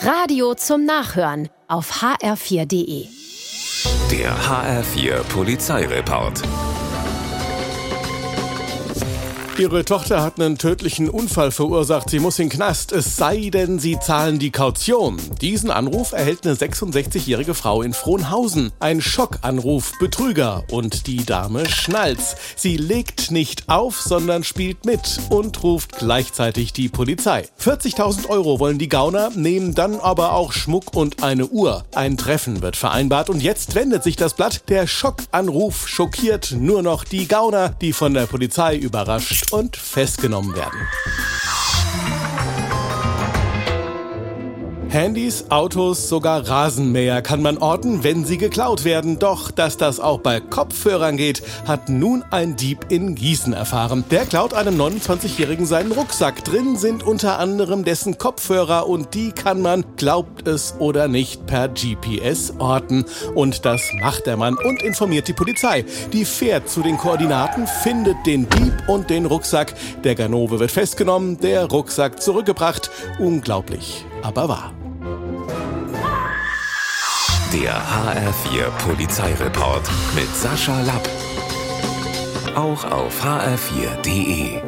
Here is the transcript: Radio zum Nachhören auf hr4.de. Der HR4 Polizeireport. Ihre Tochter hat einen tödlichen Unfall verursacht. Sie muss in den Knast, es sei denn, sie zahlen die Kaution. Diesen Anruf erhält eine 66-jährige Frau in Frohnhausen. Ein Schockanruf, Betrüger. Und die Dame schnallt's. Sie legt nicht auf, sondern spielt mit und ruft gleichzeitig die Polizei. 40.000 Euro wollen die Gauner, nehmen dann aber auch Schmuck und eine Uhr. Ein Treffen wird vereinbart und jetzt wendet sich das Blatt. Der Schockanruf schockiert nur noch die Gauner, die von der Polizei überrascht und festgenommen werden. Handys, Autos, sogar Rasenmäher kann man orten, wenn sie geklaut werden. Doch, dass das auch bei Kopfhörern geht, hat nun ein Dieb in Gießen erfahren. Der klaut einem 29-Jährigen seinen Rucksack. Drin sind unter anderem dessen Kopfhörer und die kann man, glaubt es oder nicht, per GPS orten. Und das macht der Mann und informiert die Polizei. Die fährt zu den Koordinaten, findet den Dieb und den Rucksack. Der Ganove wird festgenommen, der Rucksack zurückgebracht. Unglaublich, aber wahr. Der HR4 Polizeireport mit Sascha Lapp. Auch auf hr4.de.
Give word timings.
Radio 0.00 0.54
zum 0.54 0.84
Nachhören 0.84 1.48
auf 1.66 1.90
hr4.de. 2.02 3.06
Der 4.12 4.32
HR4 4.32 5.24
Polizeireport. 5.24 6.42
Ihre 9.58 9.84
Tochter 9.84 10.22
hat 10.22 10.38
einen 10.38 10.56
tödlichen 10.56 11.10
Unfall 11.10 11.50
verursacht. 11.50 12.10
Sie 12.10 12.20
muss 12.20 12.38
in 12.38 12.48
den 12.48 12.54
Knast, 12.54 12.92
es 12.92 13.16
sei 13.16 13.50
denn, 13.52 13.80
sie 13.80 13.98
zahlen 13.98 14.38
die 14.38 14.52
Kaution. 14.52 15.20
Diesen 15.40 15.72
Anruf 15.72 16.12
erhält 16.12 16.46
eine 16.46 16.54
66-jährige 16.54 17.54
Frau 17.54 17.82
in 17.82 17.92
Frohnhausen. 17.92 18.70
Ein 18.78 19.00
Schockanruf, 19.00 19.94
Betrüger. 19.98 20.62
Und 20.70 21.08
die 21.08 21.26
Dame 21.26 21.68
schnallt's. 21.68 22.36
Sie 22.54 22.76
legt 22.76 23.32
nicht 23.32 23.68
auf, 23.68 24.00
sondern 24.00 24.44
spielt 24.44 24.86
mit 24.86 25.18
und 25.28 25.60
ruft 25.64 25.98
gleichzeitig 25.98 26.72
die 26.72 26.88
Polizei. 26.88 27.48
40.000 27.60 28.28
Euro 28.28 28.60
wollen 28.60 28.78
die 28.78 28.88
Gauner, 28.88 29.30
nehmen 29.34 29.74
dann 29.74 29.98
aber 29.98 30.34
auch 30.34 30.52
Schmuck 30.52 30.94
und 30.94 31.24
eine 31.24 31.48
Uhr. 31.48 31.84
Ein 31.96 32.16
Treffen 32.16 32.62
wird 32.62 32.76
vereinbart 32.76 33.28
und 33.28 33.42
jetzt 33.42 33.74
wendet 33.74 34.04
sich 34.04 34.14
das 34.14 34.34
Blatt. 34.34 34.68
Der 34.68 34.86
Schockanruf 34.86 35.88
schockiert 35.88 36.54
nur 36.56 36.84
noch 36.84 37.02
die 37.02 37.26
Gauner, 37.26 37.70
die 37.70 37.92
von 37.92 38.14
der 38.14 38.26
Polizei 38.26 38.76
überrascht 38.76 39.47
und 39.50 39.76
festgenommen 39.76 40.54
werden. 40.54 40.78
Handys, 44.90 45.44
Autos, 45.50 46.08
sogar 46.08 46.48
Rasenmäher 46.48 47.20
kann 47.20 47.42
man 47.42 47.58
orten, 47.58 48.04
wenn 48.04 48.24
sie 48.24 48.38
geklaut 48.38 48.84
werden. 48.84 49.18
Doch, 49.18 49.50
dass 49.50 49.76
das 49.76 50.00
auch 50.00 50.20
bei 50.20 50.40
Kopfhörern 50.40 51.18
geht, 51.18 51.42
hat 51.66 51.90
nun 51.90 52.24
ein 52.30 52.56
Dieb 52.56 52.86
in 52.88 53.14
Gießen 53.14 53.52
erfahren. 53.52 54.04
Der 54.10 54.24
klaut 54.24 54.54
einem 54.54 54.80
29-Jährigen 54.80 55.66
seinen 55.66 55.92
Rucksack. 55.92 56.42
Drin 56.42 56.78
sind 56.78 57.02
unter 57.02 57.38
anderem 57.38 57.84
dessen 57.84 58.16
Kopfhörer 58.16 58.88
und 58.88 59.12
die 59.12 59.32
kann 59.32 59.60
man, 59.60 59.84
glaubt 59.98 60.48
es 60.48 60.74
oder 60.78 61.06
nicht, 61.06 61.44
per 61.46 61.68
GPS 61.68 62.54
orten. 62.58 63.04
Und 63.34 63.66
das 63.66 63.82
macht 64.00 64.24
der 64.24 64.38
Mann 64.38 64.56
und 64.56 64.82
informiert 64.82 65.28
die 65.28 65.34
Polizei. 65.34 65.84
Die 66.14 66.24
fährt 66.24 66.70
zu 66.70 66.80
den 66.80 66.96
Koordinaten, 66.96 67.66
findet 67.66 68.16
den 68.24 68.48
Dieb 68.48 68.72
und 68.86 69.10
den 69.10 69.26
Rucksack. 69.26 69.74
Der 70.02 70.14
Ganove 70.14 70.58
wird 70.60 70.70
festgenommen, 70.70 71.38
der 71.40 71.66
Rucksack 71.66 72.22
zurückgebracht. 72.22 72.90
Unglaublich, 73.18 74.06
aber 74.22 74.48
wahr. 74.48 74.72
Der 77.52 77.74
HR4 77.74 78.70
Polizeireport 78.86 79.88
mit 80.14 80.34
Sascha 80.36 80.80
Lapp. 80.82 81.08
Auch 82.54 82.84
auf 82.90 83.24
hr4.de. 83.24 84.60